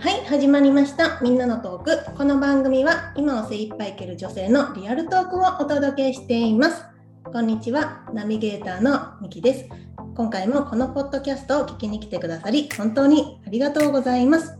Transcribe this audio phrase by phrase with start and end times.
[0.00, 1.20] はい始まりました。
[1.20, 2.14] みんなのトーク。
[2.16, 6.84] この番組は今を精一杯いける女性のリアルトークをお届けしています。
[7.24, 9.68] こんにちはナビゲーターのミキです。
[10.14, 14.57] 今回もこのポッドキャストを聞きに来てくださり本当にありがとうございます。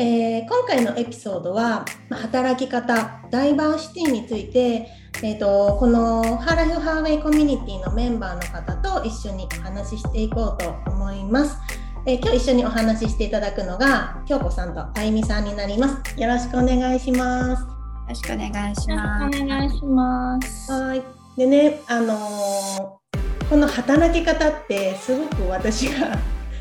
[0.00, 4.86] えー、今回のエピソードは働き方ダイバーシティについて、
[5.24, 11.58] えーと、このハーライフハーウェイコミュニティのメンバーの方と一緒にお話ししていこうと思います。
[12.06, 16.20] えー、今日一緒にお話ししていただくのが京子さんとあゆみさんになります。
[16.20, 17.62] よろしくお願いします。
[17.62, 17.68] よ
[18.08, 19.42] ろしくお願いします。
[19.42, 20.72] お願いします。
[20.72, 21.02] はい。
[21.36, 26.16] でね、あのー、この働き方ってすごく私が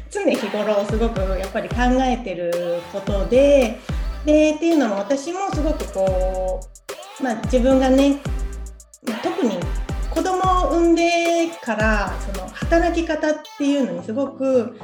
[0.09, 3.79] 常日頃すごくやっぱり考えてることで
[4.25, 6.59] でっていうのも私もすごくこ
[7.19, 8.17] う、まあ、自分がね
[9.23, 9.57] 特に
[10.11, 14.77] 子供を産んでからその働き方っていうのにすごく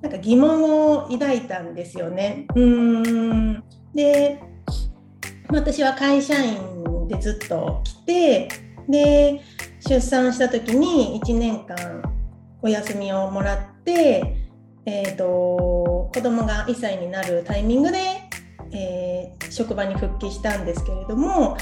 [0.00, 2.46] なんか疑問を抱いたんですよね。
[2.56, 4.42] うんで
[5.48, 8.48] 私は会社員でずっと来て
[8.88, 9.40] で
[9.86, 12.02] 出産した時に1年間
[12.62, 17.98] お休みをもらって、えーと、子供が1歳になるタイミングで、
[18.72, 21.56] えー、職場に復帰したんですけれどもやっ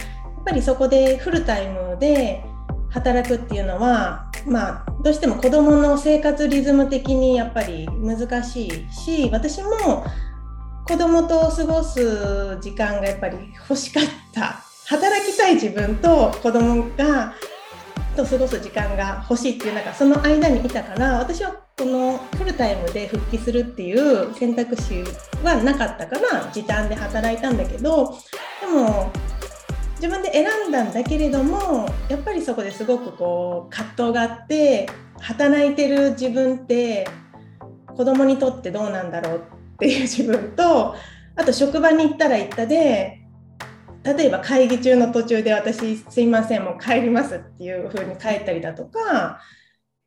[0.45, 2.43] ぱりそこでフルタイムで
[2.91, 10.05] 働くっていうのは、まあ、どうしても子どもの生活リズム的にやっぱり難しいし私も
[10.87, 13.37] 子供と過ごす時間がやっぱり
[13.69, 14.71] 欲しかった。
[14.91, 17.33] 働きたい自分と子供が
[18.17, 25.03] と過ごす時間が欲しいっていうなんかその間にいたから私はこのフルタイムで復帰するっていう選択肢
[25.43, 28.19] はなかったから時短で働いたんだけど
[28.61, 29.11] でも
[29.95, 37.09] 自分で選んだんだけれどもやっぱりそこですごくこう葛藤があって働いてる自分って
[37.87, 40.95] 子供にとってどうなんだろうっていう自分と
[41.35, 43.23] あと職場に行ったら行ったで
[44.03, 49.41] 例えば会議中の途中で私すいませんもう帰りますっていう風に帰ったりだとか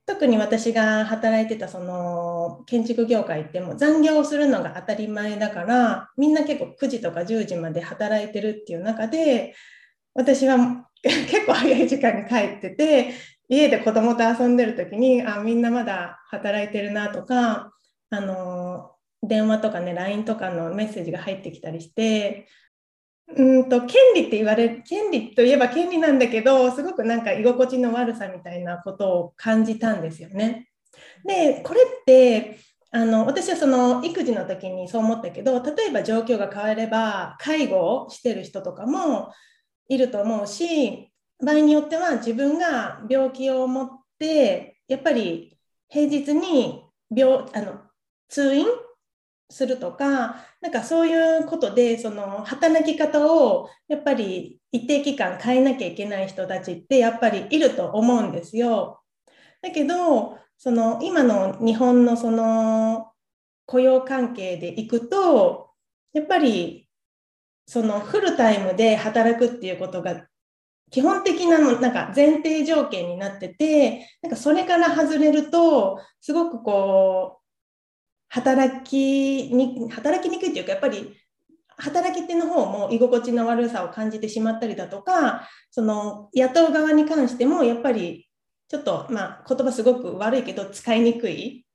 [0.06, 9.56] 特に私が働いてたその建築業界っても残業をするのが当たり前だからみんな結構9時とか10時まで働いてるっていう中で
[10.14, 13.14] 私は 結構早い時間に帰ってて
[13.48, 17.72] 家で子供と遊んでる時にあみんなまだ働いてるなとか
[18.10, 22.48] あの電話とかね LINE とかのメッセージが入ってきたりして
[23.28, 30.70] うんと権利って言われ権利といえば権利なんだけどすごくなんか居心地の悪さみたいなことを感じたんですよね。
[31.26, 32.60] でこれって
[32.92, 39.34] あの私はその育児の時にそう思ったけど例えば状況が変われば介護をしてる人とかも
[39.90, 41.12] いると思うし
[41.44, 43.90] 場合によっては自分が病気を持っ
[44.20, 45.58] てやっぱり
[45.90, 47.80] 平日に病あの
[48.30, 48.68] 通院
[49.50, 59.02] するとかなんかそういうことでその働き方をやっぱり一定期間変えなきゃいけない人たちってやっぱりいると思うんですよ。
[59.62, 63.12] だけどその今の日本のその
[63.66, 65.72] 雇用関係でいくと
[66.14, 66.90] やっぱり
[67.66, 70.28] そのフルタイムで働くっていうことが
[70.92, 77.43] 基本的なのなんか前提条件になっててなんかそれから外れるとすごくこう
[78.34, 81.16] 働きに働きにくいというかやっぱり
[81.78, 88.28] 働き手の方も居心地の悪さを感じてしまったりだとかその雇う側に関してもやっぱり
[88.70, 91.68] ちょっとまあ言葉すごく悪いけど使いにくい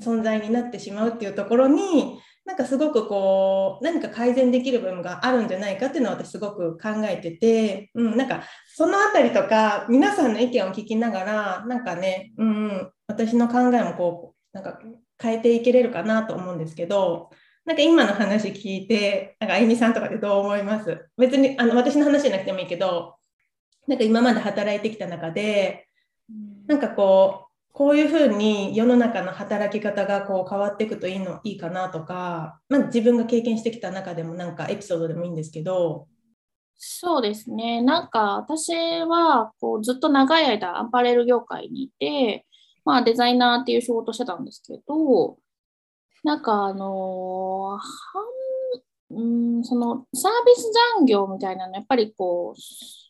[0.00, 8.42] 存在になってしまうっていうところになんかすごくこう何か改善できる部分があるんじゃないかっていうのを私すごく考えてて、うん、なんか
[8.74, 14.80] その辺りとか皆さんの意見を聞きながらなんかね、うん、私の考えもこうなんか
[15.20, 17.30] 変えていけれるかなと思うんですけど、
[17.64, 21.08] なんか今の話聞いて、なんかあゆみさんとかでどう思います？
[21.16, 23.16] 別にあの私の話じゃなくてもいいけど、
[23.86, 25.86] なんか今まで働いてきた中で、
[26.66, 36.06] なんかこう、こういうふうに世の中の働き方がこう変わっていくといいのいいかなとか、まあ、自分が経験してきた中でもなんかエピソードでもいいんですけど。
[36.76, 37.80] そうですね。
[37.80, 42.44] なんか私はこうずっと長い間アパレル業界にいて、
[42.84, 45.38] まあ、デザイナーっていう仕事してたんですけど、
[46.24, 52.60] なんかあのー、うん、そのサービス残業みたいなのやっぱりこう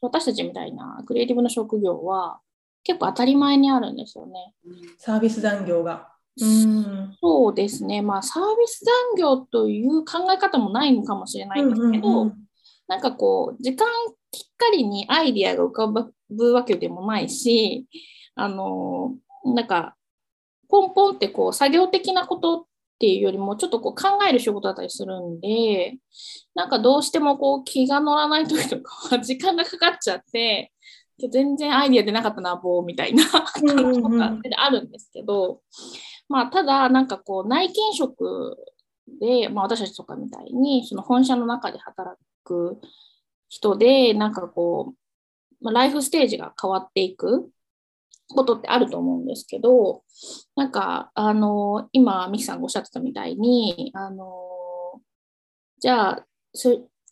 [0.00, 2.40] 私たちみたいなクリエイティブな職業は
[2.82, 4.54] 結構当たり前にあるんですよね。
[4.98, 6.08] サービス残業が。
[6.40, 8.82] うんそうですね、まあ、サービス
[9.14, 12.34] 残業という考え方もないのかもしれないんですけど、うんうんうん、
[12.88, 13.86] なんかこう時間
[14.30, 15.88] きっかりにアイディアが浮か
[16.30, 17.86] ぶわけでもないし
[18.34, 19.96] あの、なんか、
[20.68, 22.64] ポンポンってこう作業的なことっ
[22.98, 25.96] ていうよりもちょっとこう考える仕事だったりするんで、
[26.54, 30.72] なんかどうしてもこう気が乗らない時とかは時間がかかっちゃって、
[31.30, 35.60] 全然アイディア出なかったな、棒みたいな 感じとかあるんですけど、
[36.28, 38.56] まあ、ただ、なんかこう内勤職
[39.20, 42.80] で、まあ、私たちとかみたいにその本社の中で働く
[43.48, 44.94] 人で、なんかこ
[45.60, 47.50] う、ま、ライフステージが変わっていく
[48.32, 50.02] ことってあると思うんですけど、
[50.56, 54.26] なんか、あの、今、ミキさんがおっしゃってたみたいに、あの、
[55.78, 56.26] じゃあ、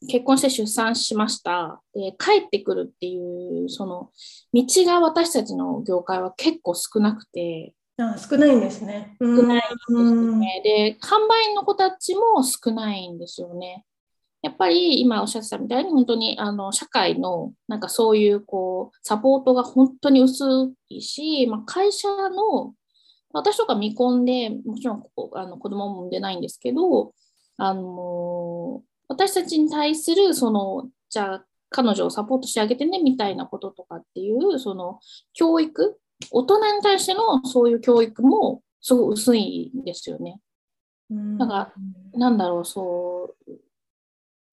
[0.08, 1.82] 結婚して出産しました。
[1.94, 4.10] で、帰ってくるっていう、その、
[4.52, 9.16] 道が私たちの業界は結構少なくて、あ少ないんですね。
[9.20, 10.62] 少ないんですね。
[10.64, 13.84] で、販売の子たちも少ないんですよね。
[14.42, 20.44] やっぱり今おっしゃってたみたいに本当にあの社会のなんかそういうこうサポートが本当に薄
[20.88, 22.74] いし、まあ、会社の
[23.32, 25.04] 私とか未婚でもちろん
[25.34, 27.12] あの子供も産んでないんですけど
[27.58, 35.00] あの私たちに対するそのじゃあ彼女をサポートしてあげてねみたいなこととかっていうその
[35.34, 35.98] 教育
[36.30, 40.40] 大人に対してのそういう教育もすごい薄いんですよね。
[41.38, 41.72] だから、
[42.14, 43.52] なんだろう、そう、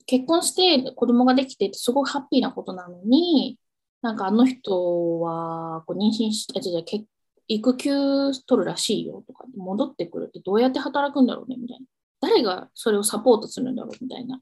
[0.07, 3.59] 結婚して子供ができてすごくハッピーなことなのに、
[4.01, 6.81] なんかあの人はこう妊娠して、じゃ
[7.49, 7.91] 育休
[8.45, 11.85] 取るらしいよとか、戻ってくるってどうやって働くんだろうねみたいな。
[12.19, 14.41] 誰がそれをサポートするんだろうみたいな。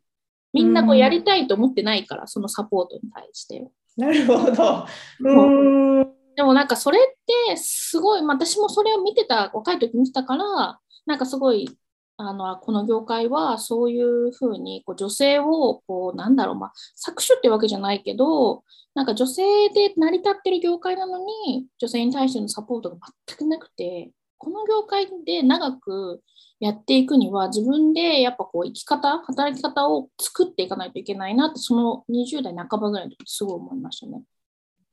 [0.54, 3.68] みんなこうやりたいと思ってないから、そのサポートに対して。
[3.98, 4.86] なるほど。
[5.20, 7.02] うんでもなんかそれっ
[7.48, 11.70] てすごい、私もそれを見てた、若い時見てたから、なんかすごい、
[12.18, 18.64] あの、この業界はそういうふうにこう女性を、こう、なんだろう、まあ、搾取ってわけじゃないけど、
[18.94, 22.98] なんか女性で成り立ってる業界なのに、女性に対してのサポートが
[23.28, 26.22] 全くなくて、この業界で長く
[26.60, 34.24] やっていくには、自分でやっぱこう生き方、働き方を作っていかないといけないなって、その20代半ばぐらいの時すごい思いましたね。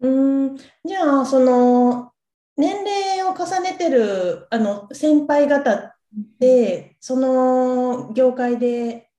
[0.00, 2.12] うんじゃあその
[2.56, 9.10] 年齢を重ねてるあの先輩方ってその業界で、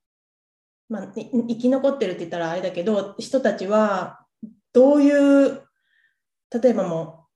[0.88, 4.24] まあ、生き残ってるって言ったらあれだけど人たちは
[4.72, 5.62] どういう
[6.62, 7.26] 例えばも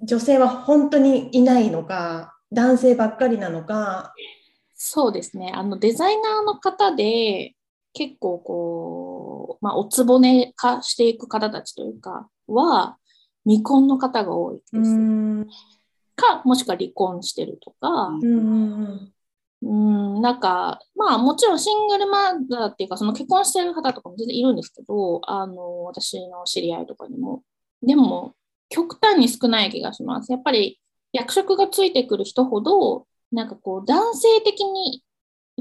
[0.00, 4.12] う女性は本当にいないのか男性ばっかりなのか。
[4.74, 5.52] そうですね。
[5.54, 7.54] あのデザイナーの方で
[7.94, 12.96] 結構こう、まあ、おつぼね化していく方たちというかは
[13.44, 14.72] 未婚の方が多いです。
[16.14, 18.08] かもしくは離婚してるとか。
[18.08, 20.20] うん。
[20.20, 27.42] なんかまあもちろんシングルマザーっていうかその結婚してる方とかも全然いるんですけどあの私の知り合いとかにも。
[27.82, 28.34] でも
[28.68, 30.32] 極端に少ない気がします。
[30.32, 30.80] やっぱり
[31.12, 35.04] 役職がついてくる人ほどなんかこう男性的に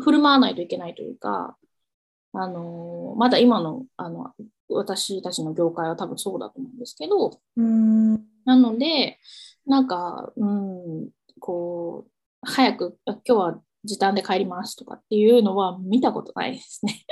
[0.02, 1.58] 振る舞わないといけないというか
[2.34, 4.32] あのまだ今のあの
[4.70, 9.20] 私たちの業界は多分そうだと思うんですけど、うんなので、
[9.66, 11.10] なんか、うん、
[11.40, 12.12] こう、
[12.42, 17.06] 早く、今日は時短で帰りますとかっていうのは見たことないですね。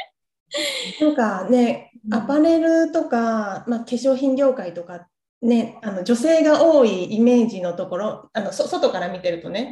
[0.99, 5.07] なんかね、アパレルとか、まあ、化粧品業界とか
[5.41, 9.71] ね、あの女性が多いイメージのところあの外から見てるとね、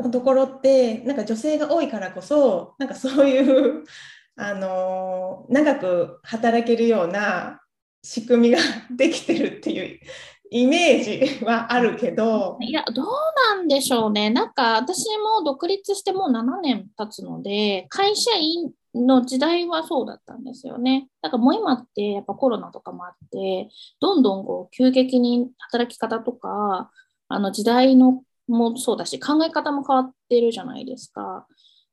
[0.00, 3.84] のところってなんか女性が多いからこそなんかそういう
[4.36, 7.60] あの長く働けるような
[8.02, 8.58] 仕組みが
[8.90, 10.00] できてるっていう
[10.50, 12.58] イメージはあるけど。
[12.60, 13.06] いや、どう
[13.56, 14.30] なんでしょうね。
[14.30, 21.08] なんか私も独立してもう7年経つので、会社員の時代はそうだったんですよね。
[21.22, 23.68] だからもう今ってやっぱコロナとかもあって、
[24.00, 26.90] どんどんこう急激に働き方とか、
[27.28, 31.46] あの時代のもそうだし、考え方も変わってるじゃないですか。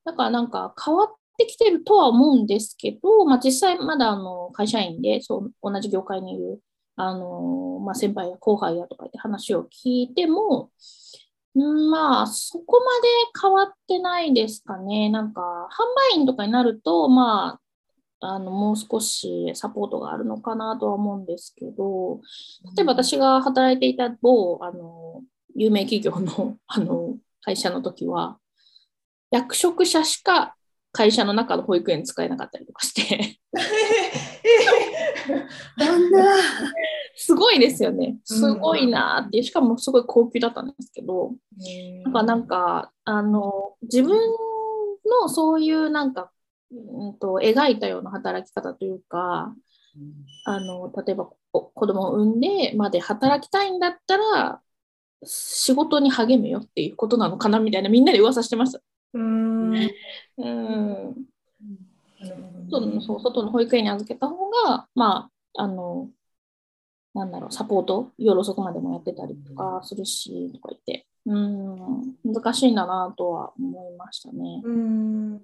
[0.06, 6.62] だからなんか変わってきてるとは思うんですけど、まあ、実際まだあの会社員でそう同じ業界にいる
[7.02, 10.70] あの、まあ、先輩や後輩やとかって話を聞いても、
[11.56, 13.08] まあ、そこまで
[13.42, 15.10] 変わってないですかね。
[15.10, 17.62] なんか、販売員とかになると、まあ、
[18.24, 22.22] あのもう少しサポートがあるのかなとは思うんですけど、
[22.76, 25.24] 例えば私が働いていた某あの
[25.56, 28.38] 有名企業のあの会社の時は、
[29.32, 30.56] 役職者しか
[30.92, 33.40] 会社の中の保育園使えなかったりとかして。
[37.16, 38.18] すごいですよね。
[38.24, 41.34] すごいなって、しかもすごい高級だったんですけど、
[42.04, 44.18] なんかなんか、あの、自分
[45.06, 46.32] のそういうなんか、
[46.72, 49.54] うんと、描いたような働き方というか、
[50.46, 54.62] あの例えば子供を産んでまで働きたいんだったら
[55.24, 58.82] 仕事に励むよっていうことなのかなみたいなみんなで噂してました。
[59.14, 59.74] うん。
[59.76, 61.26] うん。
[62.70, 66.10] そうそう外の保育園に預けた方がまああの
[67.14, 71.06] なんだろうサポート夜遅くまでもやってたりとかするしとか言って。
[71.26, 72.16] うん。
[72.24, 74.62] 難しいんだなとは思いましたね。
[74.64, 75.34] うん。
[75.34, 75.38] う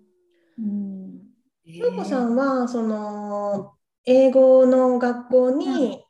[0.62, 1.20] ん。
[1.78, 3.74] 陽子さんはその
[4.06, 6.04] 英語の学校に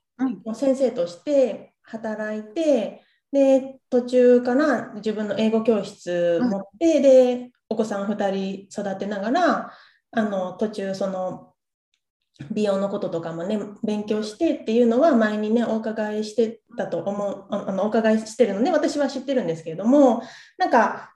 [0.53, 9.71] 先生として働いて、で途中から自分の英語教室持って、でお子さん2人育てながら
[10.11, 11.53] あの途中その
[12.51, 20.21] 美容のこととかもね勉強してっていうのは前にねお伺いしてたと思うあのお伺いしてるので私は知ってるんですけれども
[20.57, 21.15] なんか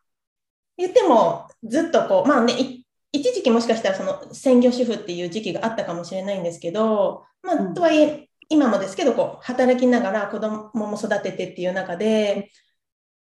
[0.77, 12.51] 言ってもずっとこうまあね一時期もしかしたらその専業主婦っていう時期があったかもしれないんですけど、まあ、とはいえ今もですけどこう働きながら子供も育ててっていう中で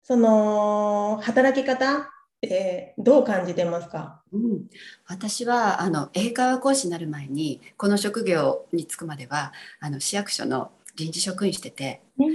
[0.01, 2.04] その働き方っ
[2.42, 4.66] てどう感じてますか、うん、
[5.06, 12.25] 私はあの英会話講師になる前にこの職業に就くまではあの市役所の臨時職員してて、で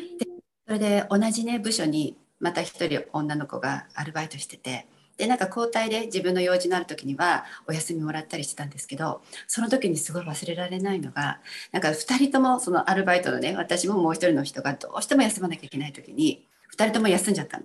[0.66, 11.40] それで同じね部署にまた一人女の子がアルバイトしててでなんか交代で自分の用事のある時にはお休みもらったりしてたんですけどその時にすごい忘れられないのが
[11.72, 16.46] なんか2人ともそのアルバイトのね私ももう一人の人がどうしても休まなきゃいけない時に
[16.76, 17.64] 2人とも休んじゃったの。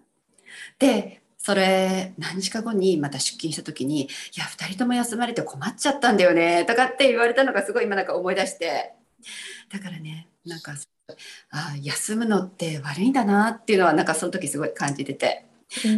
[0.79, 8.93] でそれ何日か後にまた出勤した時に「いや2人とも休まれて困っちゃったんだよね」とかって言われたのがすごい今なんか思い出して
[9.71, 10.73] だからねなんか
[11.51, 15.50] あ休むのって悪いんだなっていうのはなんかその時すごい感じてて。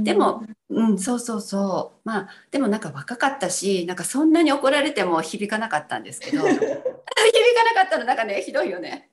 [0.03, 2.01] でも、うん、そうそうそう。
[2.08, 9.10] まあ、でもなんか若かったし、なんかそんなに怒られても響かなかったんですけど、 響かなかったのなんかね、ひどいよね。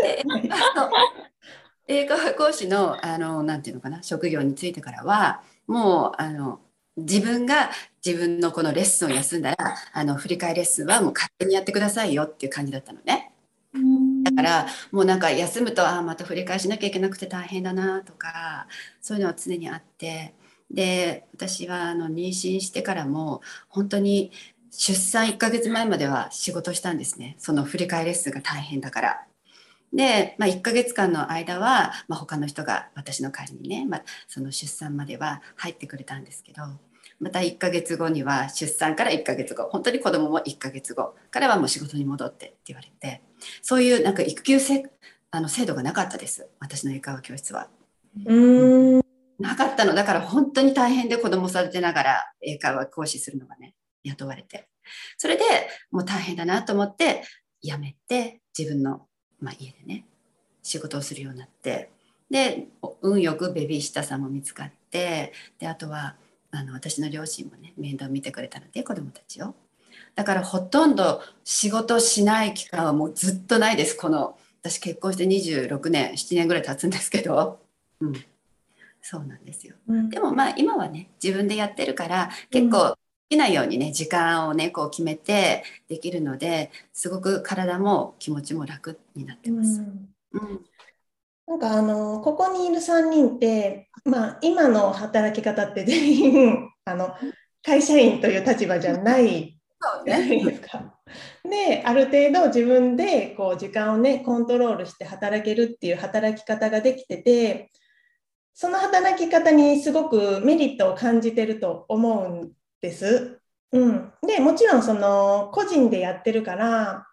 [0.00, 0.24] で
[1.86, 6.60] 英会話講師の、あの、なんていうのかな、職業についてからは、もう、あの、
[6.96, 7.70] 自分が
[8.04, 13.27] 自分のこのレッスンを休んだら、あの、振り替えレッスンはもう勝手にやってくださいよっていう感じだったのね。
[14.22, 18.66] だからもうなんか休むとあまた振り返しなきゃいけなくて大変だなとか
[19.00, 20.34] そういうのは常にあって。
[20.70, 24.32] で私はあの妊娠してからも本当に
[24.70, 27.36] 出産1ヶ月前までは仕事したんですね。
[27.38, 29.26] その振り替えレッスンが大変だから。
[29.92, 36.62] で、まあ、1ヶ月間の間は、まあ、他の人が私の代わりにね、まあ、その出産までは入ってくれたんですけど
[37.20, 43.22] また1ヶ月後には出産から1ヶ月後本当に子供も1ヶ月後からはもう仕事に戻ってって言われて
[43.62, 44.84] そういうなんか育休せ
[45.30, 47.68] あの制度がなかったです私の英会話教室は。
[48.24, 49.00] うん。
[49.38, 49.94] なかったの。
[49.94, 53.74] だから本当に大変で子供育てながら英会話講師するのがね
[54.04, 54.68] 雇われて。
[55.18, 55.44] それで
[55.90, 57.22] もう大変だなと思って
[57.62, 59.06] 辞めて自分の、
[59.40, 60.06] まあ、家でね
[60.62, 61.90] 仕事をするようになって。
[62.30, 62.68] で
[63.00, 66.16] 運よくベビーシッターさんも見つかってであとは
[66.50, 69.54] あの私の両親もね面倒見てくれたので子供たちを。
[70.14, 73.96] だからほとんど仕事しない期間はもうずっとないです。
[73.96, 77.60] この私結婚して26年7年ぐらい経つんですけど、
[78.00, 78.12] うん、
[79.00, 82.96] そうなんですよ、うん、でもまあ今はね自分でやってるから結構好
[83.30, 89.80] きなようにね時間をねこう決めてできるのですごく体も気持ちも楽になってます。
[89.80, 90.64] うん、うん。
[91.46, 97.14] なんかあのここにいる3人って、まあ、今の働き方って全員 あの
[97.62, 99.58] 会社員という立場じゃない
[100.04, 100.94] じゃないですか。
[101.44, 107.70] である程度自分でこう時間をねコントロールして働けるっていう働き方ができてて
[108.52, 113.40] その働き方にすごくメリットを感じてると思うんです。
[113.72, 117.06] うん、でもちろんその個人でやってるから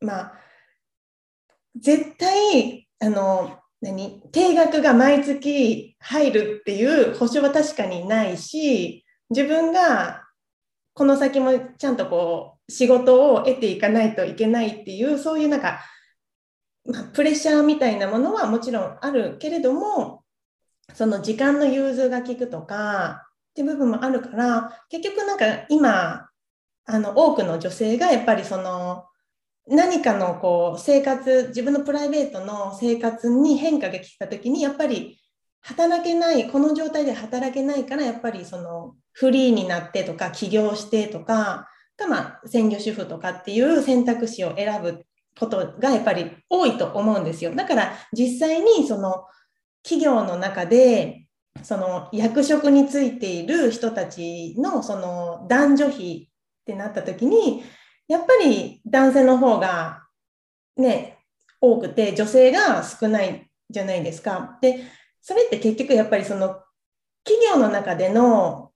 [0.00, 0.32] まあ
[1.76, 4.20] 絶対あの何？
[4.32, 10.24] 定額が毎月入るっていう保証は確かにないし自分が
[10.94, 15.80] この先もちゃんとこう仕事を得ていかないといけないっていうそういうなんか、
[16.84, 20.22] まあ、プレッシャーみたいなものはもちろんあるけれども
[20.94, 26.28] その時間の融通が利くとかっていう部分もあるから結局なんか今
[26.86, 29.04] あの多くの女性がやっぱりその
[29.70, 35.20] 何かのこう生活自分のプライベートの生活に変化が来た時にやっぱり
[35.62, 45.04] 働けないこの状態で働けないからやっぱりそのフリーになってとか起業してとかが、まあ、専業主婦とかっていう選択肢を選ぶ
[45.38, 47.54] ことがやっぱり多いと思うんですよ。
[47.54, 49.24] だから実際にその
[49.82, 51.26] 企業の中で
[51.62, 56.28] その役職についている人たちのその男女比
[56.62, 57.62] ってなった時に
[58.10, 60.02] やっぱり男性の方が
[60.76, 61.18] ね、
[61.60, 64.58] 多くて女性が少ないじゃないですか。
[64.60, 64.82] で、
[65.20, 66.60] それって結局やっぱりその
[67.22, 68.72] 企業の中での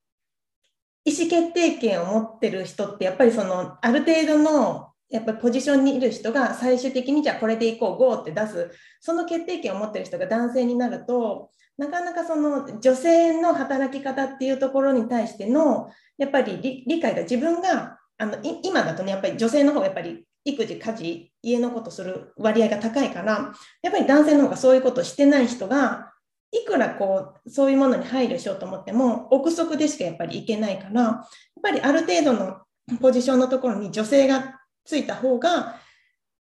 [1.04, 23.52] 意思決定権を持ってる人ってやっぱりそのある程度のやっぱりポジションにいる人が最終的にじゃあこれでいこう GO って出すその決定権を持ってる人が男性になるとなかなかその女性の働き方っていうところに対してのやっぱり理解が自分があの今だとねやっぱり女性の方がやっぱり育児家事家のことする割合が高いから
[23.82, 26.12] やっぱり男性の方がそういうことしてない人が
[26.52, 31.22] いくらこうそういうものに配慮しようと思っても憶測でしかやっぱりいけないからやっ
[31.62, 32.58] ぱりある程度の
[33.00, 35.80] ポジションのところに女性がついた方が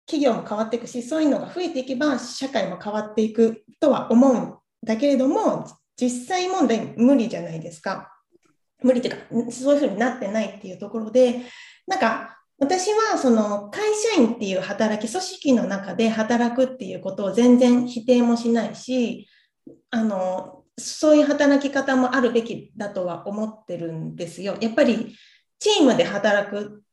[0.06, 4.56] 企業も変わっていくしそういうのが増えていけば社会も変わっていくとは思うん
[4.86, 5.68] だけれども
[6.00, 8.17] 実際問題無理じゃないですか。
[8.84, 11.42] 無理っていうかそういうふうになってないっていうところで
[11.88, 13.82] なんか私はその会
[14.16, 19.28] 社員っていう働き組織の中で働くっていうことを全然否定もしないし
[19.92, 24.58] あのそういう働き方もあるべきだとは思ってるんですよ。
[24.62, 25.16] やっぱり
[25.60, 26.84] チームで働く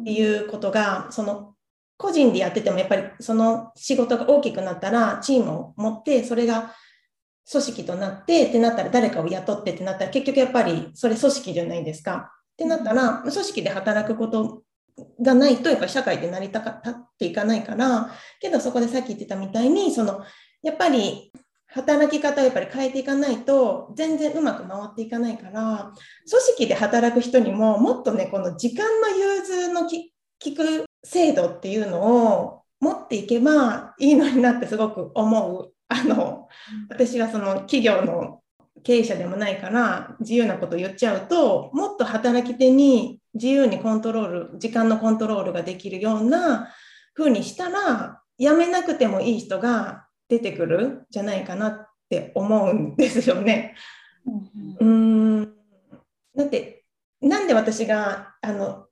[0.00, 1.54] っていうことが、その
[1.96, 6.74] 個人でやっててもやっぱりその仕事が大きくなったらチームを持ってそれが
[7.50, 12.32] 組織となってってなったら誰かを雇ってってなったら結局やっぱりそれ組織じゃないですか。
[12.52, 14.62] ってなったら組織で働くこと
[15.20, 16.62] がないとやっぱり社会で成り立っ
[17.18, 20.24] ていかないからけどそこでさっき言ってたみたいにその
[20.62, 21.32] やっぱり
[21.68, 25.92] 働き方をやっぱり変えていかないと全然うまく回っていかないから
[26.28, 30.12] 組織で働く人にももっとねこの時間の融通の利
[30.54, 35.72] く制度っていうのを持っていけばいいのになってすごく思う。
[35.92, 36.48] あの
[36.88, 38.42] 私はその企業の
[38.84, 46.72] 経営者でもないから自由なこと言っちゃうともっと働き手に自由にコントロール時間のコントロールができるような
[47.14, 53.74] 風にしたら辞めなくてもいい人が出てくるじゃないかなって思うんですよね。
[54.80, 55.54] うん、ん。
[56.36, 56.84] だって
[57.20, 58.86] なんで私があの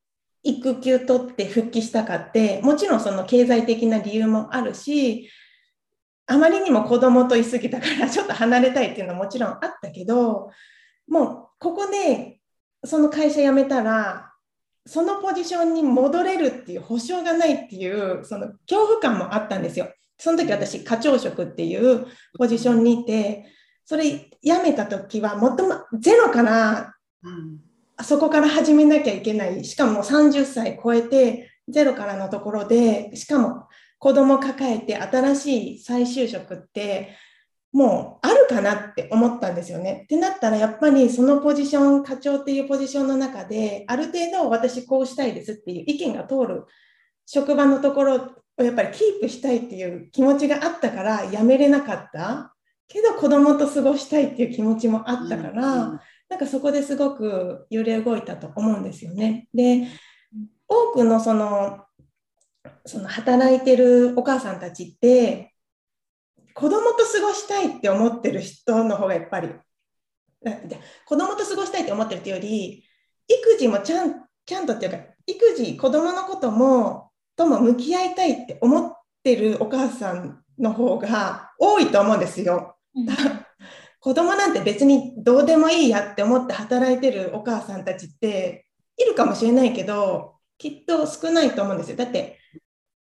[0.49, 5.29] 育休取って復帰したかってもちろんその経済的な理由もあるし
[6.27, 10.51] あまりにも子供といすぎたからちょっと離れたいっていうのはもちろんあったけど
[11.09, 12.41] もうここで
[12.85, 14.33] その会社辞めたら
[14.87, 19.93] そのポジションに戻れるっていう保証がないっていうその恐怖感もあったんですよ。
[20.17, 22.07] その時私課長職っていう
[22.39, 23.45] ポジションにいて
[23.85, 27.59] それ辞めた時はもっともゼロから、うん、
[28.03, 29.65] そこから始めなきゃいけない。
[29.65, 37.17] しかも30歳超えてゼロからのところでしかも子供抱えて新しい再就職って
[37.73, 40.03] もうあるかなって思ったんですよね。
[40.05, 46.65] ってなったらやっぱりそのポジション課長っていうポジションの中である程度私こうしたいですっていう意見が通る
[47.27, 48.17] 職場のところ
[48.59, 52.55] をやっぱりキープしたいっていう気持ちがあったからやめれなかった。
[52.89, 59.49] けど子供と過ごしたいっていう気持ちもあったから、うんうん、なんかそこですごく揺れ動いたと思うんですよね。
[59.55, 59.89] で
[60.69, 61.85] 多くのその
[62.85, 65.55] その働いてるお母さんたちって
[66.55, 69.51] 子供と過ごしたいって思ってる人の方がやっぱり
[71.07, 72.85] 子供と過ごしたいって思ってるっていうより
[73.29, 82.77] 育児もちゃんちゃんとっていうか育児子供のこともとも向き合いたいって思ってるお母さんの方が多いと思うんですよ。
[82.95, 83.07] うん、
[84.01, 91.97] 子供なんて別にどうでもいいやって思って働いてるお母さんたちっているかもしれないけどきっと少ないと思うんですよ。
[91.97, 92.39] だって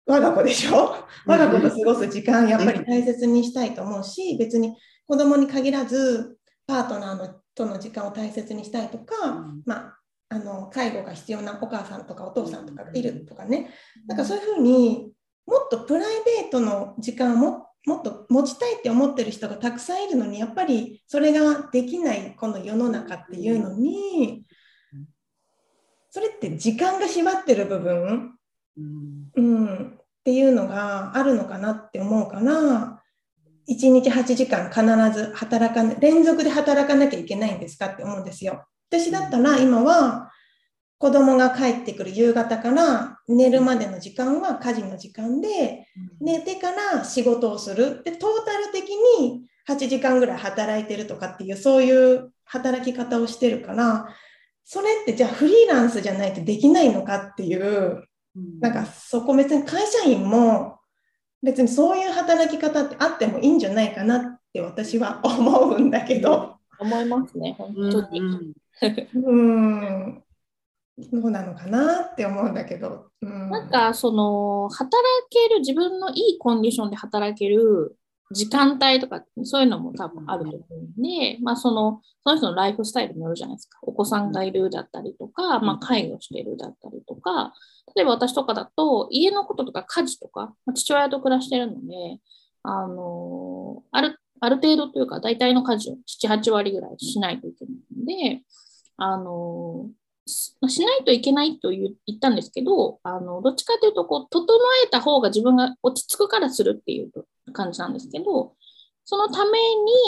[0.05, 0.95] 我が子でしょ？
[1.25, 4.75] 我が子と過ごす時間やっぱり大切にしたいと思うし別に
[5.07, 13.69] 子供に限らずパートナーのとの時間を大切にしたいとか、うん、まああの介護が必要なお母さんとかお父さんとかがいるとかね、
[14.07, 14.17] なん。
[14.17, 15.11] かそういうふうに
[15.45, 16.05] もっとプライ
[16.41, 24.43] ベートの時間をももっと持ちたいって思ってる人がたくさんいるのにやっぱりそれができないこの世の中っていうのに
[26.09, 28.35] それって時間が縛ってる部分、
[29.35, 33.01] うん、っていうのがあるのかなって思うから
[33.69, 34.81] 1日8時間必
[35.17, 38.65] ず働か連続で働かなきゃいけないんですかって思うんですよ。
[38.89, 40.31] 私だったら今は
[41.05, 45.85] 子供が帰ってくる夕方から寝るまでの時間は家事の時間で、
[46.19, 48.01] 寝てから仕事をする。
[48.03, 48.89] でトータル的
[49.19, 54.07] に8時間ぐらい働いてるとかっていうそういう働き方をしてるから
[54.63, 58.03] それってじゃあフリーランスじゃないとできないのかっていう、
[58.59, 60.79] なんかそこ別に会社員も
[61.43, 66.55] 別にそういう働き方ってあってもいいんじゃないかなって私は思うんだけど。
[66.79, 68.55] 思いますね本当に。
[69.13, 70.24] うん
[70.97, 73.09] どうなのかなって思うんだけど。
[73.21, 74.89] うん、なんかその働
[75.29, 77.97] ける自分のいいコンディションで働ける
[78.31, 83.77] 時間帯とかそういうのも多分あると思うんで、まあそのその人のライフスタイルによるじゃないですか。
[83.83, 87.53] お子さんがいるだったりとか、まあ介護してるだったりとか、
[87.95, 92.19] 例えば私とかだと家のこととか家事とか、まあ、父親と暮らしてるので、
[92.63, 98.41] あのあるある程度というか大体の家事を7、8割ぐらいしないといけないので、
[98.97, 99.89] あの
[100.25, 104.47] しないといけないと言ったんですけど、あのどっちかというとこう、整
[104.85, 107.11] えた方が自分が落ち着くからするっていう
[107.53, 108.55] 感じなんですけど、
[109.05, 109.59] そのため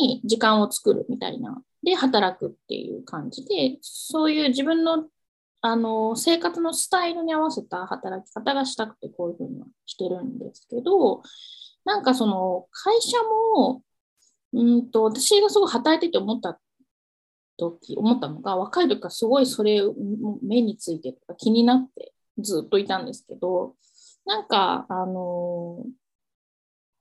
[0.04, 5.08] に時間を作るみたいな、で働くっていう感じで、そういう自分の
[5.62, 11.22] あの生活のスタイルに合わせた働き方がしたくてこういうふうにしてるんですけど、
[11.84, 13.18] なんかその会社
[13.60, 13.82] も、
[14.54, 16.60] うんと私がすごい働いてて思った
[17.58, 19.82] 時、思ったのが、若い時からすごいそれ
[20.42, 23.76] 目についてとか気になってずっといたんですけど、
[24.26, 25.84] なんか、あの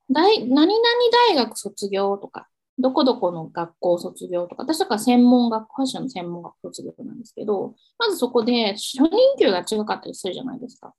[0.09, 0.81] 大、何々
[1.29, 2.47] 大学卒業とか、
[2.79, 10.93] どこどこの学校卒業とか、私とか専門学、ファッションの専門学校卒業なんですけど、まずそこで初任給が違かったりするじゃないですか。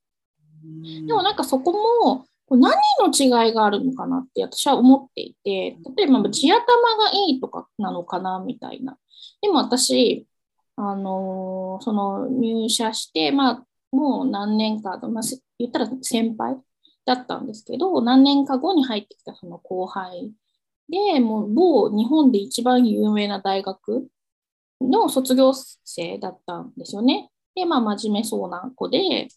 [1.07, 6.59] でもなんかそこも、何の違いがあるのかなって私は思っていて、例えば地頭
[6.97, 8.97] がいいとかなのかなみたいな。
[9.43, 10.27] でも私、
[10.77, 15.23] あのー、その入社して、まあ、もう何年か、まあ、
[15.59, 16.57] 言ったら先輩
[17.05, 20.33] だったんですけど、何年か後に入ってきたその後輩
[20.89, 24.09] で、もう某日本で一番有名な大学
[24.81, 25.53] の卒業
[25.85, 27.31] 生だったんですよね。
[27.55, 29.29] で、まあ真面目そうな子で、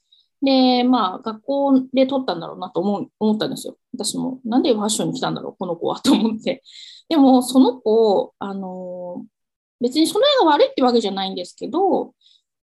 [0.42, 3.78] で、まあ学校で取ったんだろうなと思う思ったんですよ。
[3.94, 4.40] 私も。
[4.46, 6.64] なんでファッションに来たんだろう、この子はと思って。
[7.10, 9.26] でも、その子、あの
[9.80, 12.14] 別にその絵が悪いってわけじゃないんですけど、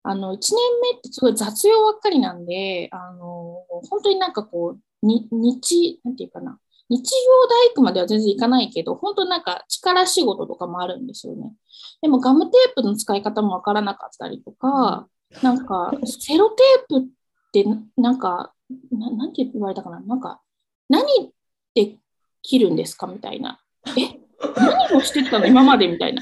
[0.03, 0.55] あの、1年
[0.93, 11.53] 目ってすごい雑用ばっかりなんで、あの、本当になんかこう、に日、なんていうかな、日曜大工までは全然いかないけど、本当なんか力仕事とかもあるんですよね。
[12.01, 15.07] でもガムテープの使い方もわからなかったりとか、
[15.43, 17.09] なんかセロテープ
[17.49, 17.65] って
[17.97, 18.53] なんか、
[18.91, 20.41] ななんて言われたかな、なんか、
[20.87, 21.05] 何
[21.75, 21.97] で
[22.41, 23.07] 切るんですか？
[23.07, 23.59] みたいな。
[23.97, 24.19] え
[24.55, 25.47] 何をしてたの？
[25.47, 26.21] 今までみたいな。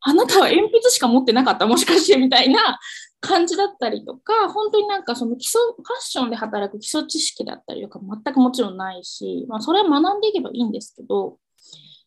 [0.00, 1.66] あなたは鉛筆しか持ってなかった？
[1.66, 2.16] もしかして？
[2.16, 2.78] みたいな。
[3.20, 11.36] 感じだったりとか、本当になんかその基礎、ファッションで働く基礎知識だったりとか全くもちろんないし、まあそれは学んでいけばいいんですけど、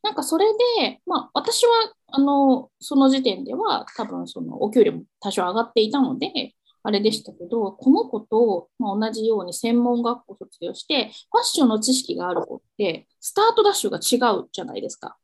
[0.04, 0.46] なんかそれ
[0.80, 15.18] で、まあ私は、あの、その時点では多分そのお給料も多少上がっていたので、あれでしたけど、この子と同じように専門学校卒業して、ファッションの知識がある子って、スタートダッシュが違うじゃないですか。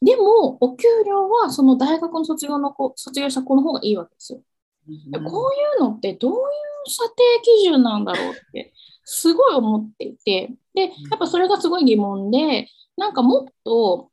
[0.00, 4.42] でも、お給料はその大学の卒業の子、卒業した子の方がいいわけですよ。
[4.88, 8.72] うん、こういうのってどういう査定基準なんだろうって
[9.04, 14.10] すごい思っていて、で、やっぱそれがすごい疑問で、なんかもっと、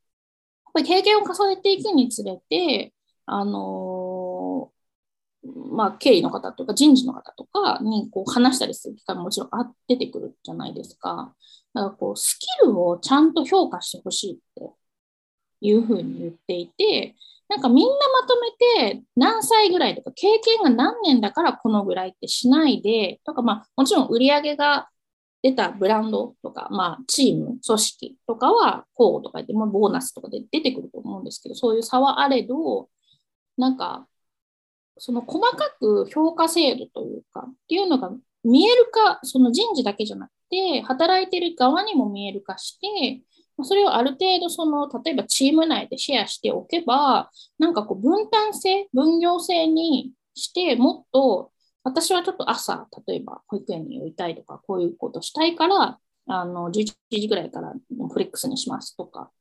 [0.66, 2.94] やっぱり経験を重ねていくにつれて、
[3.26, 3.99] あのー、
[5.44, 11.34] まあ、経理の方とか人事の方とかにこう話したりする機会ももちろんあ出てくるじゃないですか。
[11.74, 14.70] だからこうスキルをちゃんと評価してほしいって
[15.62, 17.16] いうふうに言っていて、
[17.48, 24.90] なんかみんなまとめて何歳ぐらいとか経験が何年だからこのぐらいってしないで、とかまあもちろん売り上げが
[25.42, 32.90] 出たブランドとか、まあチーム、組織とかは交互とか言って、まあ、ボーナスとかで出てくると思うんですけど、そういう差はあれど、
[33.58, 34.06] なんか
[35.00, 38.12] その細かく評価制度というかっていうのが
[38.44, 43.22] 見えるか、その人事だけじゃなくて、働いてる側にも見える化して、
[43.64, 51.52] それをある程度その例えばチーム内でシェアしておけばなんかこう分担性分業制にしてもっと
[51.84, 57.74] 私はちょっと朝例えば保育園に寄りたいとかこういうことしたいからあの11時ぐらいから
[58.12, 59.32] フレックスにしますとか。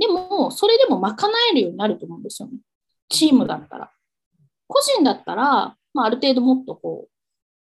[0.00, 2.54] でもそれでも賄えるようになると思うんですよね。
[3.08, 3.90] チームだったら。
[4.68, 7.08] 個人だったら、まあ、ある程度もっとこ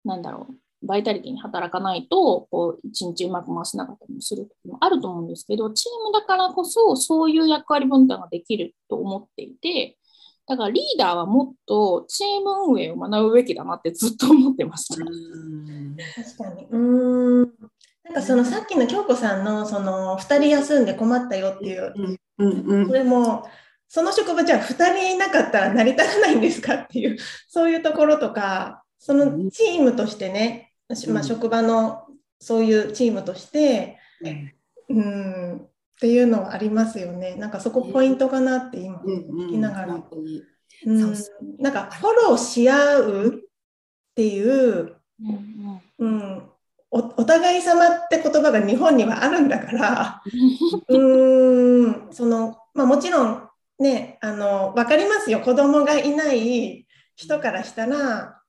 [0.05, 9.97] うなんだろうバイタリティに働かないと、こう、一日うまく回せなかったりもする時もあると思うんですけど、チームだからこそ、そういう役割分担ができると思っていて、
[10.45, 14.95] だからリーダーはもっとチーム運営を学ぶべきだなってずっと思ってました。
[14.95, 16.67] 確かに。
[16.69, 17.41] うん。
[18.03, 21.93] なんかそのさっきの京子さんのその2人休んで困ったよっていう、
[22.39, 23.47] うんうん、それも
[23.93, 30.71] その職場じゃあ2人いなかったら成り立たないんですかっていうそういうところとかそのチームとしてね
[31.07, 32.05] まあ、職場の
[32.39, 33.97] そういうチームとして、
[34.89, 35.67] うん、っ
[35.99, 37.35] ていうのはありますよね。
[37.35, 39.95] なんかそこポイントかなって今聞きながら。
[39.95, 41.13] うん、
[41.59, 43.31] なんかフォローし合うっ
[44.15, 45.81] ていう、うん。
[45.99, 46.43] うん、
[46.91, 50.21] おお互い様って言葉が日本にはあるんだから
[50.89, 52.07] うん。
[52.11, 53.42] その、まあ、もちろん
[53.79, 55.41] ねあの分かりますよ。
[55.41, 58.41] 子供がいない人からしたら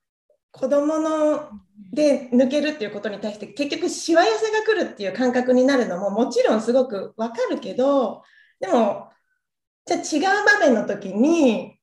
[0.51, 1.49] 子供の
[1.93, 8.23] で抜けるっていうことに対して結局しわ寄せが来るっていう感覚になるのももちろんすごく分かるけど
[8.61, 9.11] でも
[9.85, 11.77] じゃあ違う場面の時に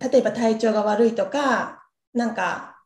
[0.00, 2.76] 例えば体調が悪いとかなんか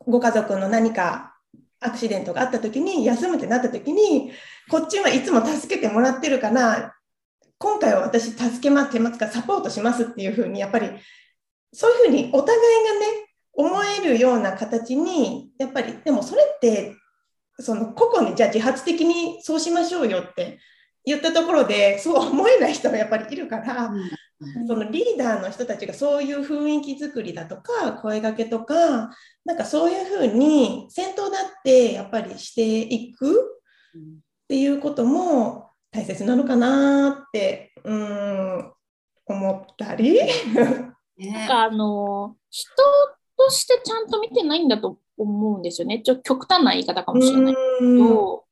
[0.00, 1.36] ご家族の何か
[1.80, 4.32] アクシデントがあった時に休むってなった時に
[4.70, 6.94] こっちはいつも助けてもらってるから
[7.62, 10.90] 今回は私助けますますかサポートしますっていうふうにやっぱり
[11.72, 16.96] そういうふうにお互いがね思えるような形にやっぱりでもそれって
[17.60, 20.58] その個々にじゃあ自発的にそうしましょうよって
[21.04, 29.10] 言ったところでそう思えない人がやっぱりいるから、うん、そのリーダーの人たちがそういう雰囲気作りだとか声がけとか
[29.44, 33.34] なんかそういうふうに先頭だってやっぱりしていくっ
[34.48, 38.72] ていうことも大切なのかなってうん
[39.26, 40.18] 思ったり。
[41.18, 42.72] なんかあの人
[43.36, 46.00] としてちゃんと見てないんだと思うんですよね。
[46.00, 47.58] ちょっと極端な言い方かもしれないけ
[47.98, 48.44] ど、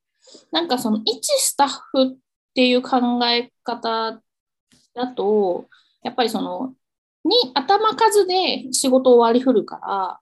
[0.52, 2.16] なんかその一スタッフっ
[2.54, 4.20] ていう考え方
[4.94, 5.66] だと、
[6.02, 6.74] やっぱりその、
[7.24, 10.20] に頭数で仕事を割り振るから、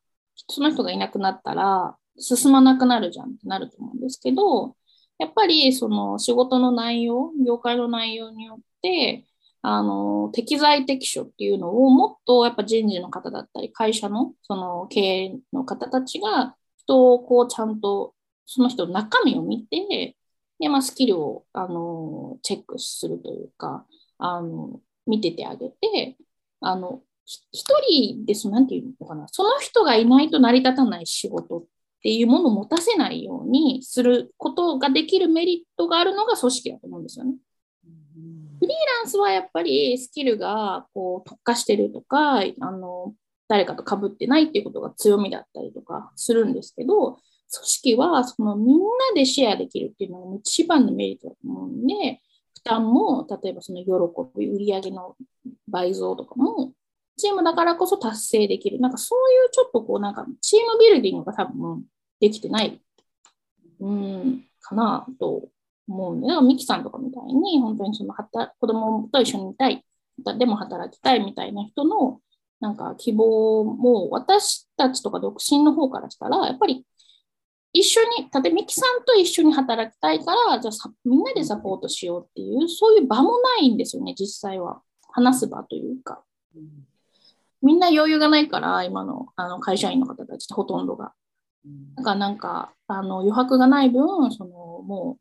[0.49, 4.77] その人がいなくなったら進まなくなるじゃんってなると思うんですけど、
[5.19, 9.27] やっぱりその仕事の内容、業界の内容によって、
[9.63, 18.15] あの、適材適所っていうのをもっとやっぱ人事の方だったり、会社のその経営の方たちが人をこうちゃんと
[18.47, 20.17] その人の中身を見て、
[20.59, 23.87] で、まあ、スキルを、あの、チェックするというか、
[24.19, 26.17] あの、見ててあげて、
[26.61, 27.03] あの、
[27.53, 31.65] 一人です、なんていうのかな、その人がいないと成り立たない仕事っ
[32.03, 37.35] ていうものを持たせないようにすることができるメリットがあるのが組織だと思うんですよね。
[38.61, 43.15] フリーランスはやっぱりスキルがこう特化してるとか、あの、
[43.49, 48.85] 誰かと被ってないっていうことが強みだったりとかするんですけど、組織はそのみんな
[49.15, 52.21] でシェアできるっていうのが一番のメリットだと思うんで、
[52.55, 55.17] 負担も、例えばその喜び、売上の
[55.69, 56.73] 倍増とかも、
[57.19, 58.81] チームだからこそ達成できる。
[58.81, 61.85] なんかそういうちょっとこうなんかチームビルディングが多分
[62.21, 62.81] できてない、
[63.81, 65.49] うん、かなと
[65.87, 69.85] 思うんで、だかミキさんとかみたいに本当にその子供と一緒にいたい、
[70.39, 72.21] でも働きたいみたいな人の
[72.61, 76.85] なんか希望も私たちとか独身の方からしたら、やっぱり
[77.73, 84.81] 一緒に、例えばミキさんと一緒に働きたいから、じゃあみんなでサポートしようっていう、そういう場もないんですよね、実際は。
[85.11, 86.23] 話す場というか。
[87.63, 91.13] みんな余裕がないから、今のあの会社員の方たちってほとんどが。
[91.97, 95.19] だからなんか、あの余白がない分、そのも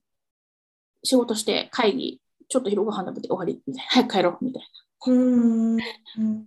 [1.03, 4.67] う仕事して会議、ちょっと昼ご飯食べて終わりみたいな、早く帰ろうみたいな。
[5.05, 5.77] うん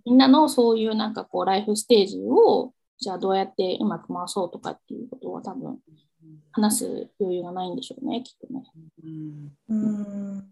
[0.05, 5.79] みんなのそういうなんかこうライフステージをじゃあどうやってうまく回そうとかっていうことは多分
[6.51, 8.63] 話す余裕がないんでしょうねきっとね。
[9.69, 10.45] うん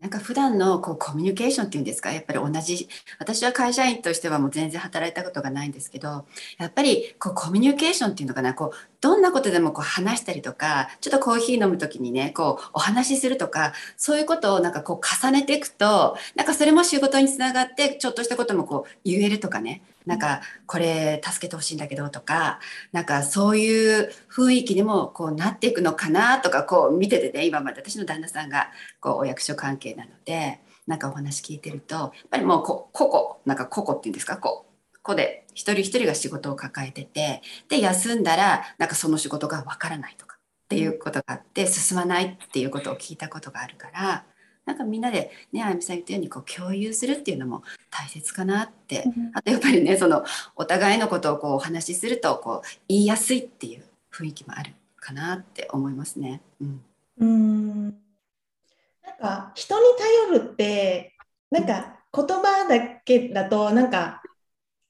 [0.00, 6.26] なんか普段のこうコミュニケーションっていうんですかやっぱり同じ私は会社員としてはもう全然働いたことがないんですけど
[6.58, 22.60] やっぱりこうコミュニケーションっていうのかなこうどんなことでもこう話したりとかちょっとコーヒー飲む時にねこうお話しするとかそういうことをなんかこう重ねていくとなんかそれも仕事につながってちょっとしたこともこう言えるとかねなんかこれ助けてほしいんだけどとか
[22.92, 27.84] なんかそういう雰囲気にもこうなっていくのかなとかこう見ててね今まで。
[27.84, 44.24] 私の旦那さんがこうお役所関係なのでなんかお話聞いてるとやっぱりもうこ個々なんか個々っていうんですかこう個で一人一人が仕事を抱えててで休んだらなんかその仕事がわからないとかっていうことがあって進まないっていうことを聞いたことがあるから
[44.64, 50.24] なんかみんなでねあやみさん言ったようにこう共有するっていうのも大切かなって、あとやっぱりねその
[50.56, 56.40] お互いのことをこうお話しするとこう言いやすいっていう雰囲気もあるかなって思いますね。
[56.60, 56.82] うん、
[57.18, 57.84] うん。
[57.86, 59.84] なんか人に
[60.30, 61.14] 頼るって
[61.50, 64.22] なんか言葉だけだとなんか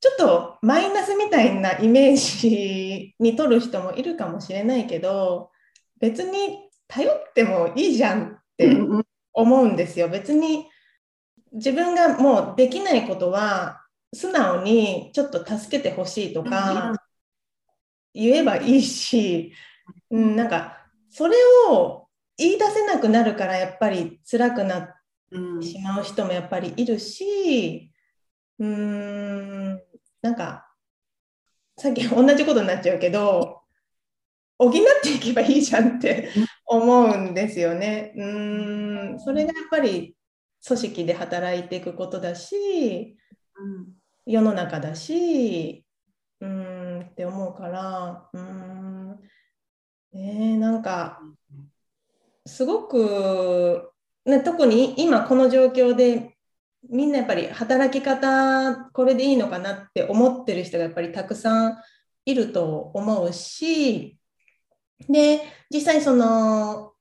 [0.00, 5.50] ちょっとマイナスみたいなイメージに取る人もいるかもしれないけど
[5.98, 8.68] 別に頼ってもいいじゃんって
[9.34, 10.08] 思うんですよ。
[10.08, 10.68] 別に
[11.52, 16.94] 自分がもうできないことは素直にちょっと助けてほしいとか
[18.12, 19.52] 言えばいいし、
[20.10, 20.78] うん、なんか
[21.10, 21.36] それ
[21.68, 24.88] を言い出せなくなるからやっぱり辛くなっ
[25.60, 27.92] てしまう人もやっぱりいるし、
[28.58, 29.80] うん、
[30.22, 30.68] なんか
[31.76, 33.63] さっき同じことになっちゃうけど
[34.58, 36.30] 補っていけばいいじゃんって
[36.66, 38.12] 思うんですよね。
[38.16, 38.24] う
[39.14, 39.20] ん。
[39.20, 40.16] それがやっぱり
[40.66, 43.16] 組織で働いていくことだし、
[43.56, 43.86] うん、
[44.26, 45.84] 世の中だし
[46.40, 49.20] うんって思うからうん。
[50.12, 51.20] ねなんか
[52.46, 53.90] すごく、
[54.24, 56.36] ね、特に今この状況で
[56.88, 61.78] みんなやっぱり働き方これでいいのかなって思ってる人がやっぱりたくさん
[62.26, 64.18] いると思うし
[65.08, 66.92] で実際その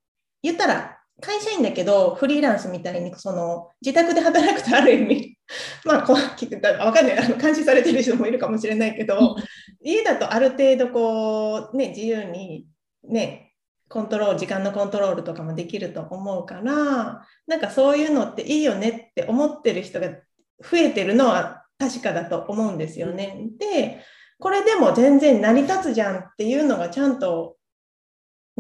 [0.42, 5.38] 言ったら会社員だけどフリーランスみたいにその自宅で働くとある意味
[5.86, 7.18] まあこう聞くか分かんない。
[7.18, 9.36] あの監視されてる人もいるかもしれないけど
[9.82, 12.68] 家だとある程度こうね自由に
[13.04, 13.52] ね
[13.90, 23.48] コントロール時間のコントロールとかもできると思うからなんかそういうのっていいよねって思ってる人が増えてるのは確かだと思うんですよね。
[23.60, 24.02] で
[24.40, 27.56] これでも全然成り立つじゃんっていうのがちゃんと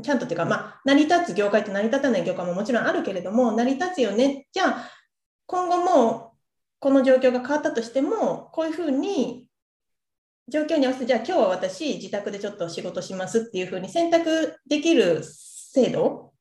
[0.01, 4.89] ちゃんとっていうか、まあ、成り立つ業界と成り立たない業界ももちろんあるけれども成り立つよねじゃあ
[5.45, 6.33] 今後も
[6.79, 9.47] この状況が変わったとしてもこういうふうに
[10.49, 16.33] 状況に合わせて、じゃあ今日は私、自宅でちょっと仕事しますっていうふうに選択できる制度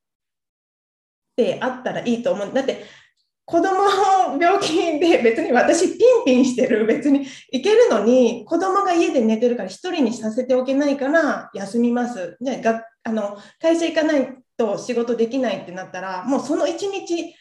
[1.37, 2.53] であったらいいと思う。
[2.53, 2.85] だって、
[3.45, 12.37] 子供病気で別に私ピンピンしてる別に行けるのに子供が家で寝てるから1人にさせておけないから休みます。
[12.41, 17.35] じゃあがあの会社行かないと仕事できないってなったらもうその1日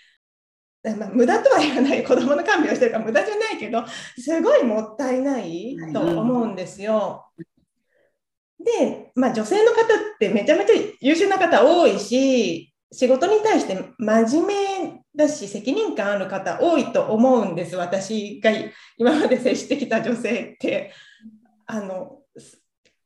[0.84, 3.86] まあ、無駄とは言わない子供の看病してるから無駄じゃないけど
[4.18, 7.28] すごいもったいないと思うんですよ。
[8.60, 9.86] で、まあ、女性の方っ
[10.20, 14.48] てめちゃめちゃ優秀な方多いし仕事に対して真面
[14.84, 18.52] 目だし責任感ある方多いと思うんです私が
[18.98, 20.92] 今まで接してきた女性って。
[21.68, 22.18] あの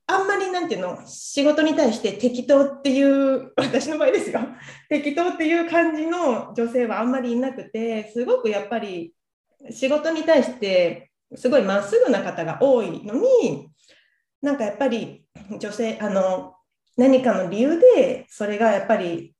[0.07, 4.39] あんまりなんていうの仕事に対して適当っていう私の場合ですよ
[4.89, 9.13] 適当っていう感じの女性はあんまりいなくてすごくやっぱり
[9.71, 13.69] 仕事に対してすごいまっすぐな方が多いのに
[14.41, 15.25] なんかやっぱり
[15.59, 16.55] 女性あの
[16.97, 19.34] 何かの理由でそれがやっぱり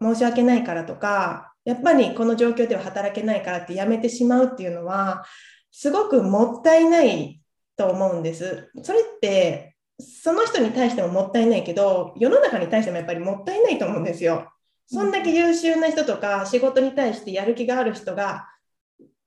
[0.00, 5.24] 申し訳ないからとかやっぱりこの状況では働けないからってやめてしまうっていうのは
[5.70, 7.40] すごくもったいない
[7.76, 8.70] と思うんです。
[8.82, 14.50] それってその人に対してももったいないけど世の中に対してもやっぱりもったいないと思うんですよ。
[14.86, 18.48] そんだけ優秀な人とか仕事に対してやる気がある人が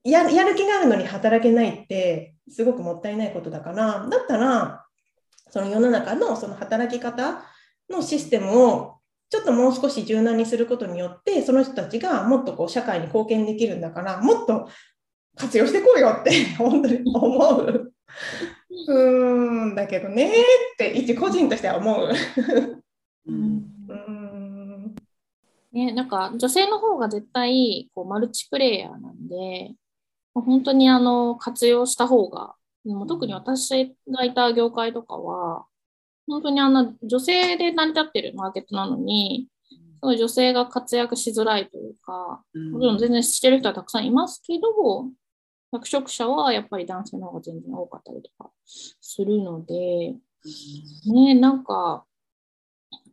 [0.04, 4.86] ややる気があるのに働けないってすごくもったいないことだからだったら
[5.52, 7.44] その世の中のその働き方
[7.90, 9.01] のシステムを
[9.32, 14.68] ちょっともう少し柔軟にすることによってその人たちがもっとこう社会に貢献できるんだからもっと
[15.38, 17.94] 活用していこうよって 本当に思う。
[18.88, 20.34] うんだけどねっ
[20.78, 22.10] て一個人としては思う。
[23.28, 24.96] うん
[25.72, 29.72] ね、なんか女性の方が絶対こうマルチプレイヤーなんで
[30.34, 35.66] 本当にあの活用した方がでも特に私がいた業界とかは
[36.28, 45.06] 本当にあの女性で成り立ってるマーケットなのにすごい女性が活躍しづらいというかもちろん全然してる人はたくさんいますけど
[45.72, 50.16] 役職者はやっぱり男性の方が全然多かったりとかするので、
[51.06, 52.06] ね、なんか、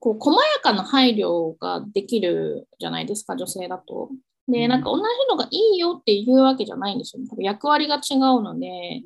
[0.00, 4.10] こう、細やかな配慮ができるじゃないですか、女性だと。
[4.48, 7.22] で、なんか同じのがいいよっていうわけじゃないんですよ。
[7.28, 9.02] 多分役割が違うので、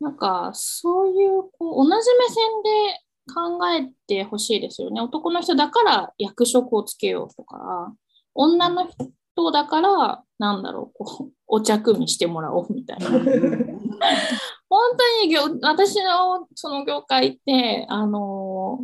[0.00, 5.00] なんか、そういう、こう、同じ目線で考えてほしいですよね。
[5.00, 7.94] 男の人だから役職をつけようとか、
[8.34, 8.86] 女の
[9.34, 13.08] 人だから、なんだろう、こう、お茶組みしてもらおうみたいな。
[14.68, 18.80] 本当に私のその業界って、あの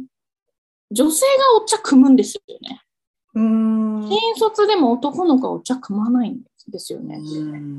[0.90, 2.80] 女性がお茶組むんですよね。
[3.34, 7.20] うん新卒でも男の子はお茶組まないんですよね。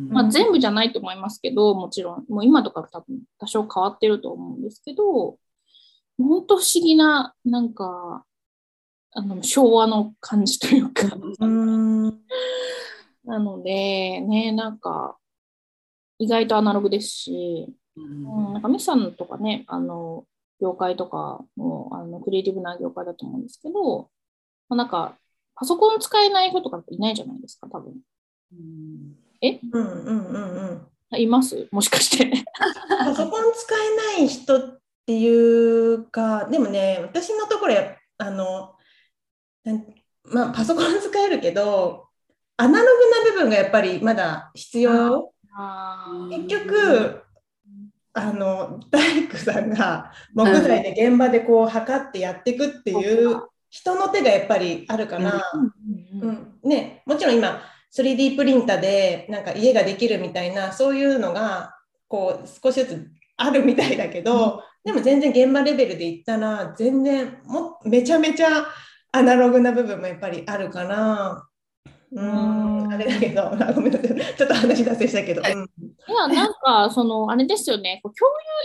[0.10, 5.38] まあ、全部じゃないと思いますけど、もちろん、もう今とか多分多少変わってると思うんですけど、
[6.24, 8.26] 本当不思議な、なんか、
[9.14, 11.04] あの昭和の感じというか。
[13.24, 15.18] なので、ね、なんか、
[16.18, 20.26] 意外とアナログですし、うん、なんかミスさんとかね、あの、
[20.62, 24.10] 業界とかも、あの、クリエイティブな業界だと思うんですけど、
[24.70, 25.18] まあ、なんか、
[25.56, 27.94] パソコン使えない人とかいないじゃないですか、多分。
[28.54, 29.60] うん、え？
[29.72, 31.20] うんうんうんうん。
[31.20, 31.68] います？
[31.72, 32.32] もしかして。
[32.88, 34.81] パソコン使えない人
[35.12, 37.76] っていうか、でもね、私のところ
[38.18, 38.76] あの、
[40.24, 42.06] まあ、パソコン使えるけど、
[42.56, 45.34] アナログな部分がやっぱりまだ必要。
[46.30, 47.24] 結局
[48.14, 55.42] あの大工さんが木材で現場でこう測ってやっていくっていう人の手がやっぱりあるから、
[56.22, 57.62] うんね、もちろん今
[57.94, 61.76] 3D プリンターでなんか家ができるみたいなそういうのが
[62.08, 68.66] こう少しずつあるみたいだけど、でも全然現場レベルで言ったら全然もめちゃめちゃ
[69.12, 71.48] アナログな部分もやっぱりあるから。
[72.14, 75.42] うんあれだけど、 ごめんなさい、ちょっと話脱線したけど。
[75.42, 78.12] いや、なんか、その、あれですよね、共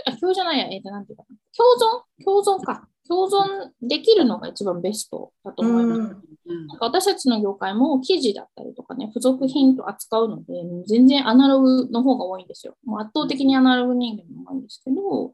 [0.05, 2.89] 有、あ、共有じゃないや、えっ、と、なんていうかな、共存、共存か。
[3.07, 5.99] 共存できるのが一番ベストだと思います。
[5.99, 6.23] うん
[6.67, 10.53] なんか私たちの業界も記事だったりとかね、付属品と扱うので、
[10.87, 12.77] 全然アナログの方が多いんですよ。
[12.85, 15.33] もう圧倒的にアナログ人間も多いんですけど、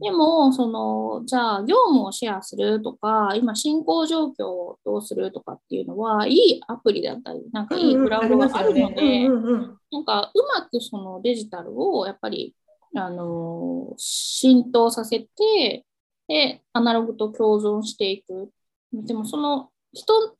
[0.00, 9.28] でも、その、じゃあ、業務をシェアするとか、今、進行状況をどうするとかっていうのは、いいアプリだったり、なんかいいクラウドがあるので、
[9.90, 12.54] なんか、うまくそのデジタルをやっぱり、
[12.94, 15.86] あの、浸透させて、
[16.28, 18.50] で、アナログと共存していく。
[18.92, 20.36] でも、その人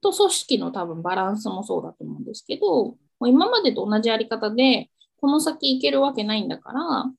[0.00, 4.90] と組織の多分バランスもそうだと思うんですけど、もう今までと同じやり方で、
[5.20, 7.10] この先いけるわけないんだから、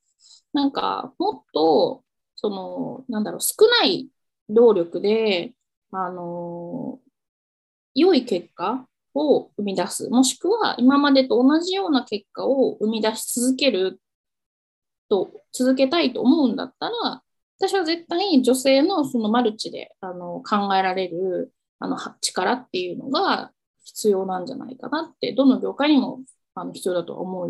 [0.53, 2.03] なんかもっと、
[2.35, 4.09] その、なんだろう、少ない
[4.49, 5.53] 労力で、
[5.91, 6.99] あの、
[7.95, 10.09] 良い結果を生み出す。
[10.09, 13.99] もしくは、今までと同じような結果を生み出し続ける
[15.09, 17.23] と、続けたいと思うんだったら、
[17.59, 23.51] 私は絶対女性のそのマルチであの考えられるあの力っていうのが
[23.83, 26.21] 必要なんじゃないかなって、どの業界にも
[26.53, 27.49] あの必要だと思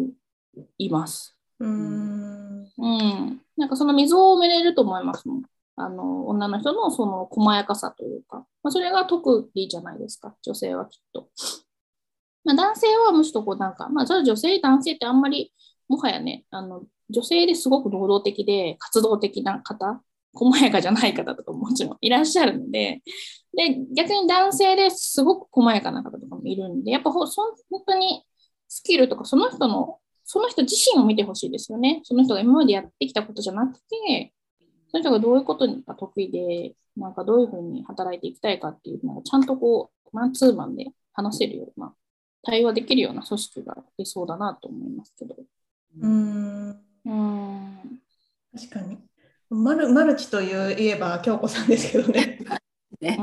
[0.77, 1.36] います。
[1.59, 3.41] うんうん。
[3.57, 5.43] なんかその溝を埋めれると思いますもん。
[5.79, 11.29] あの女の人のその細やかさというか、まあ、それが得意じゃないですか、女性はきっと。
[12.43, 15.53] まあ、男性はむしろこうなんか、まあ、女性、男性ってあんまり、
[15.87, 20.01] もはやね、あの女性ですごく能動的で活動的な方、
[20.33, 23.01] 細やかじゃない方とかももちろん いらっしゃるので、
[23.55, 27.53] で、逆に男性ですごく細やかな方とかもいるんで、やっぱほ本
[27.85, 28.23] 当に
[28.67, 29.99] スキルとかその人の、
[30.29, 32.01] その人自身を見てほしいですよね。
[32.03, 34.33] その人が今までやってきたことじゃなくて、
[34.91, 41.93] その人がどういうことが得意で、なんかどういうふうに働いていきたいかっていうのをちゃんとこう、マンツーマンで話せるような、
[42.43, 45.35] 対話できるような組織がいそうだなと思いますけど。
[46.01, 46.69] うん。
[47.05, 48.01] うん
[48.53, 48.97] 確かに。
[49.49, 52.39] マルマルチという言えば京子さんですけどね。
[52.99, 53.17] ね。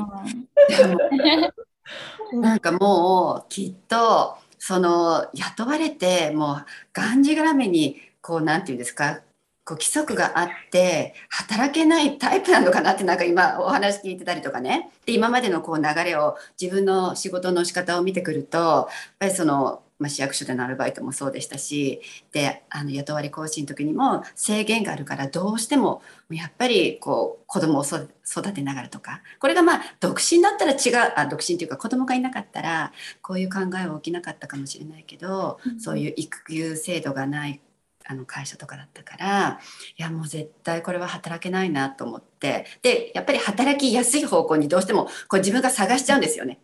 [2.32, 9.20] なんかもうきっとその雇われてもうがんじがらめにこうなんていうんですか
[9.62, 14.90] こう規則があって働けないタイプなのかなってなんか今お話聞いてたりとかね。
[15.04, 18.86] で今までのこう流れを自分の仕事の仕方を見てくるとやっ
[19.18, 22.00] ぱりそのまあ、市役所でのアルバイトもそうでしたし
[22.32, 32.92] であの雇われ講師の時にも制限があるからどうしてもやっぱりこう子供を育てながらとかこれがまあ独身だったら違うあ独身というか子供がいなかったら
[33.22, 37.60] こういう考えは起きなかったかもしれないけど、うん、そういう育休制度がない
[38.06, 39.60] あの会社とかだったから
[39.96, 46.58] いやもう絶対これは働けないなと思ってでやっぱり働きやすい方向にどうしてもこう自分が探しちゃうんですよね。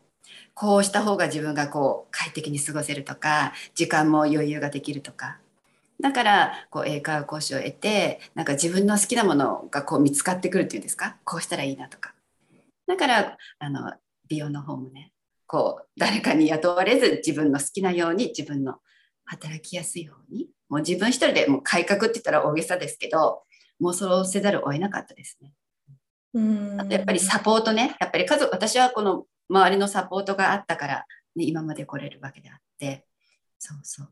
[0.55, 5.38] こうした方が自分がこう快適に過ごせるとか時間も余裕ができるとか。
[6.01, 11.16] だからこう英会話講師を得てなんか自分の好きなものがこう見つかってくるっていうんですか？
[11.24, 12.14] こうしたらいいなとか。
[12.86, 13.92] だからあの
[14.28, 15.12] 美容の方もね
[15.46, 18.76] こう誰かに雇われず自分の好きなように自分の
[19.26, 20.48] 働きやすい方に。
[20.68, 23.42] もう自分一人でもう改革って言ったら大げさですけど
[23.80, 25.53] もうそうせざるを得なかったですね。
[26.34, 26.80] うん。
[26.80, 27.96] あとやっぱりサポートね。
[28.01, 33.07] やっぱり家族私はこの周りのサポートがあったから、ね、今まで来れるわけであって。
[33.59, 34.09] そうそう。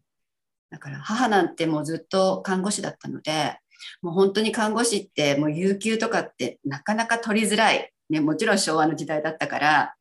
[0.70, 3.58] だから母なんてもうずっと看護師だったので
[4.02, 9.94] もう本当に看護師ってもう有給とかってなかなか取りづらい、ね、もちろん昭和の時代だったから。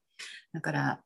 [0.54, 1.00] だから、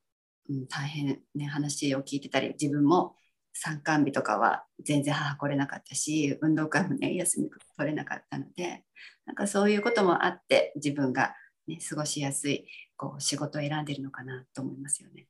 [0.50, 3.16] うん、大変ね話を聞いてたり自分も
[3.54, 8.84] 参観日とかは全然母来れなかったし運動会もね休み取れなかったので。
[9.26, 11.34] なんかそういうこともあって自分が、
[11.68, 12.68] ね、過ごしやすい
[13.02, 15.26] こう仕事を選んでるのかなと思いますよね。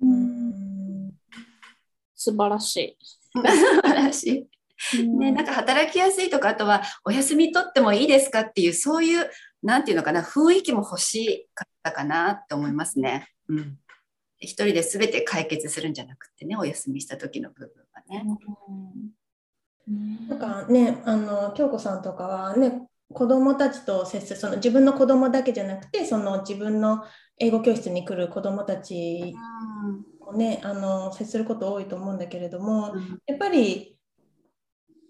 [0.00, 1.12] うん
[2.16, 2.98] 素晴らしい。
[3.32, 4.48] 素晴らし
[4.92, 5.08] い。
[5.08, 9.30] ね、なんか働きやすいとかあとはお休み取ってもいいですかっていうそういう
[9.62, 13.28] なんていうのかな雰囲気も欲しかったかなと思いますね。
[13.48, 13.78] うん、
[14.40, 18.24] 一人で全て解決するんじゃなくてねお休みした時の部分はね。
[19.86, 27.04] うん、なんかねあの京子さんとかはね子どもたちと接するその自分の子どもだけじゃなくてその自分の
[27.38, 29.34] 英語教室に来る子どもたち
[30.20, 32.94] をね、あの接すること多いと思うんだけれども、
[33.26, 33.96] やっぱり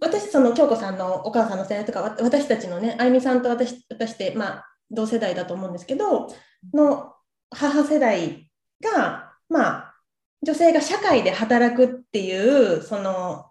[0.03, 6.27] 私、その京子さんのお母さんの世代とか、私たちのね、あゆみさんと私私って、まあ、同世代だと思うんですけど、
[6.75, 7.15] の
[7.51, 8.51] 母世代
[8.83, 9.95] が、まあ、
[10.43, 13.47] 女性が社会で働くっていう、その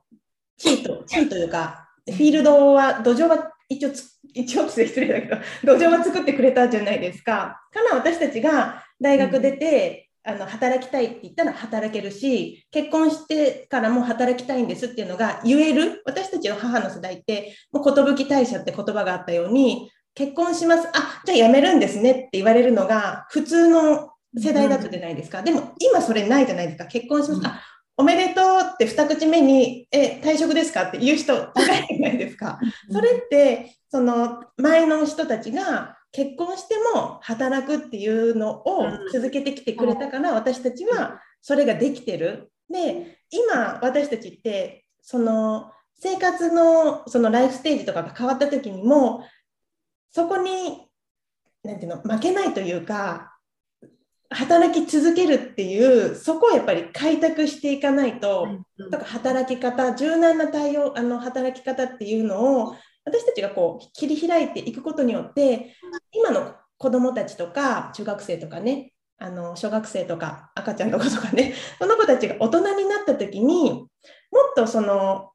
[0.58, 3.90] 地位と、地位というか、フィールドは、土壌は一応
[4.34, 5.38] 一応失礼だけど、
[5.80, 7.62] 土壌は作ってくれたじゃないですか。
[7.72, 16.04] から私たちが大学出て、あの働きたいって言ったら働けるし結婚してからも働きたいんですっていうのが言える。
[16.06, 20.88] 私たちの母の世代ってもう寿退社って言葉があったように結婚します。
[20.94, 26.86] あじゃあ辞めるんですねって言われるのが普通の世代だったじゃないですか、うん、でも今それないじゃないですか。
[26.86, 27.62] 結婚します、うん、あ
[28.02, 32.60] おめでとうって二口目にえ退職ですかって言う人いないですか。
[32.92, 42.52] それってその前の人たちが結婚しても働くっていうのを続けてきてくれたから、私たちはそれができてる。
[42.72, 49.24] で今私たちってその生活のそのライフステージとかが変わった時にも
[50.10, 50.88] そこに
[51.64, 53.31] 何ていうの負けないというか
[54.32, 58.48] 働き続けるっていうそこをやっぱり開拓していかないと、
[58.92, 65.76] とか働き方柔軟な対応あの働き方っていうのを私たちがこう切り開いていくことによって
[66.14, 73.88] 今の子どもたちとか中学生とかねあの小学生とか赤ちゃんの子とかね その子たちが大人になった時にもっ
[74.56, 75.32] とその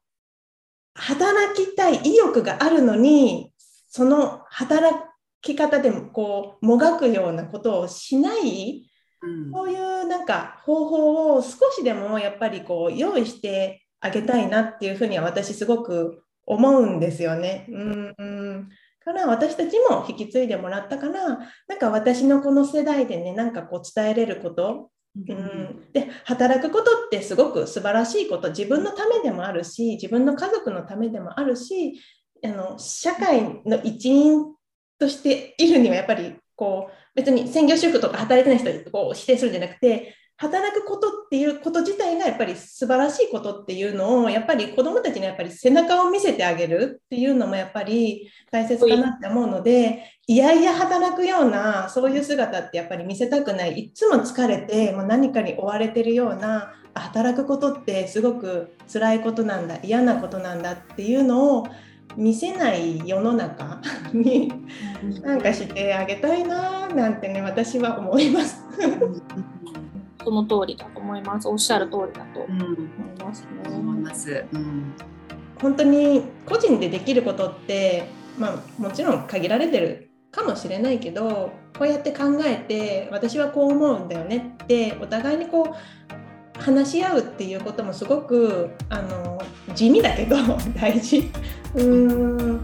[0.95, 3.53] 働きたい意欲があるのに
[3.87, 4.97] その働
[5.41, 8.86] き方でもこうもがくようなことをしない、うん、
[9.53, 17.65] そういうなんか方法を少しでもやっぱりこう用意してあげたいなっていうふうには私すごく思うんですよね。
[17.69, 18.69] うんうん。
[19.07, 28.49] から私たちも引き継いでもらったからなんか私のこの世代でねなんかこう伝えれること、うん、で働くことってすごく素晴らしいこと。
[28.49, 32.01] 自分のためでもあるし自分の家族のためでもあるし
[32.43, 34.53] あの社会の一員
[34.99, 53.79] としているにはやっぱりこう別に専業主婦とか働いてない人を否定するんじゃなくて働くことっていうこと自体がやっぱり素晴らしいことっていうのをやっぱり子どもたちにやっぱり背中を見せてあげるっていうのもやっぱり大切かなって思うのでいやいや働くようなそういう姿ってやっぱり見せたくない。
[53.79, 61.67] いつも疲れてもう何かに追われてるような働くことってすごく辛いことなんだ嫌なことなんだっていうのを
[62.15, 63.81] 見せない世の中
[64.13, 64.51] に
[65.21, 68.63] なんかしてあげたいななんてね私は思います。
[70.23, 71.47] その通りだと思います。
[71.47, 73.47] おっしゃる通りだと思いますね。
[73.65, 74.45] うん、思います。
[74.51, 74.93] うん、
[75.61, 85.75] 本当に個人でできることって、まあ、もちろん限られてるかもしれないけどこうやって考えて私はこう思うんだよねってお互いにこう
[86.59, 89.41] 話し合うっていうこともすごくあの
[89.75, 90.35] 地味だけど
[90.79, 91.29] 大事。
[91.75, 92.59] うん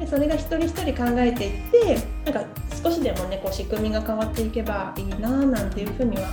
[0.00, 2.50] でそれが一人一人考えていってなんか
[2.82, 6.28] 少しでもねこう仕組みが変わっていけばいいななんていうふうには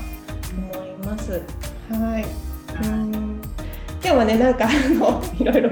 [0.74, 1.42] 思います。
[1.90, 2.26] はい。
[2.84, 3.41] うん
[4.04, 5.70] 今日はねなんかあのいろいろ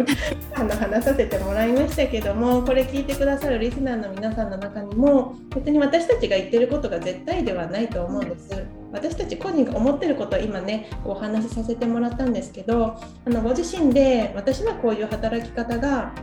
[0.53, 8.65] あの話させてもらいましたけどもこれ聞いてくださるリスナーの皆さんの中にも別に私たちが言ってることが絶対ではないと思うんです。
[8.91, 16.13] 私たち個人が思ってることを今ねお話しさせてもらったんですけどあのご自身で私はこういう働き方が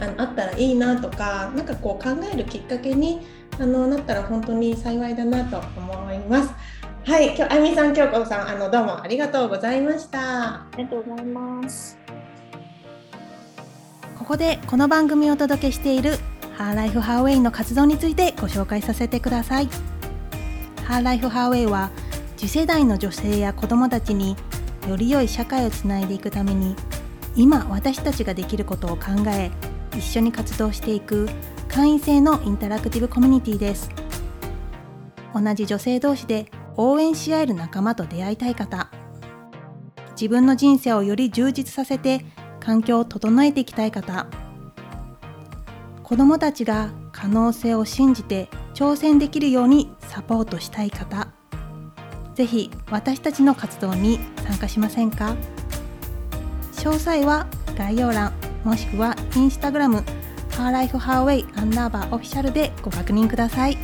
[0.00, 3.20] あのあったらいいなとか何かこう考えるきっかけに
[3.58, 6.79] あのなったら本当に幸いだなと思います。
[7.02, 10.20] はい、今日あゆみさん、京子さん、あのどうもありがとうございました。
[10.56, 11.98] ありがとうございます。
[14.18, 16.18] ここでこの番組をお届けしている
[16.56, 19.68] ハーライフハーウェイの活動についてご紹介させてください。
[20.84, 21.90] ハーライフハーウェイは
[22.36, 24.36] 次世代の女性や子どもたちに
[24.86, 26.76] より良い社会をつないでいくために
[27.34, 29.50] 今私たちができることを考え
[29.96, 31.28] 一緒に活動していく
[31.68, 33.90] 会員制のインタラクティブコミュニティです
[35.34, 36.50] 同じ女性同士で
[36.82, 38.90] 応援し合える仲間と出会いたい方。
[40.12, 42.24] 自分の人生をより充実させて
[42.58, 44.26] 環境を整えていきたい方。
[46.02, 51.28] 子どもたちが可能性を信じて挑戦できるようにサポートしたい方。
[52.34, 55.36] ぜひ私たちの活動に参加しませんか？
[56.72, 58.32] 詳細は概要欄
[58.64, 60.02] もしくはインスタグラム
[60.52, 63.76] ハーライフハーウェイアンダーバーオフィシャルでご確認ください。